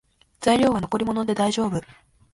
[0.39, 1.81] 材料は残り物でだいじょうぶ